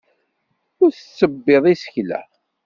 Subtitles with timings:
[0.83, 2.21] Ur tettebbiḍ isekla.